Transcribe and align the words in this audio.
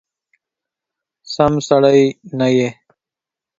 سم 1.33 1.53
سړی 1.67 2.01
نه 2.37 2.47
یې! 2.55 2.69